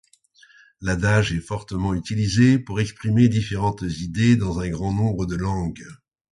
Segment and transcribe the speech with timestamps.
[0.81, 5.83] L'adage est fortement utilisé pour exprimer différentes idées dans un grand nombre de langues.